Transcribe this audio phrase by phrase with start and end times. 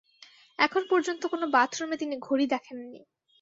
[0.59, 2.99] এখন পর্যন্ত কোনো বাথরুমে তিনি ঘড়ি দেখেন নি।